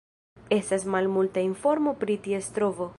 Estas 0.55 0.87
malmulta 0.95 1.45
informo 1.51 1.95
pri 2.03 2.19
ties 2.27 2.53
trovo. 2.59 2.89